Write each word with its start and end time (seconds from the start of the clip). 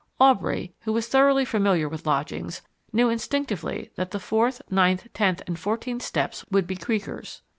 Aubrey, 0.19 0.73
who 0.79 0.93
was 0.93 1.07
thoroughly 1.07 1.45
familiar 1.45 1.87
with 1.87 2.07
lodgings, 2.07 2.63
knew 2.91 3.07
instinctively 3.11 3.91
that 3.97 4.09
the 4.09 4.19
fourth, 4.19 4.59
ninth, 4.71 5.05
tenth, 5.13 5.43
and 5.45 5.59
fourteenth 5.59 6.01
steps 6.01 6.43
would 6.49 6.65
be 6.65 6.75
creakers. 6.75 7.41